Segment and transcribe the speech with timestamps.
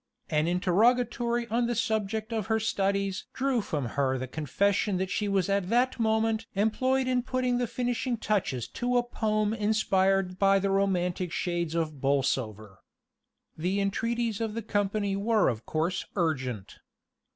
[0.31, 5.27] An interrogatory on the subject of her studies drew from her the confession that she
[5.27, 10.57] was at that moment employed in putting the finishing touches to a poem inspired by
[10.57, 12.79] the romantic shades of Bolsover.
[13.55, 16.79] The entreaties of the company were of course urgent.